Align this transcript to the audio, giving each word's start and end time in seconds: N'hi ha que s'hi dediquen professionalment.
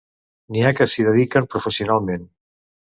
N'hi 0.55 0.63
ha 0.63 0.71
que 0.79 0.89
s'hi 0.95 1.07
dediquen 1.11 1.51
professionalment. 1.55 2.29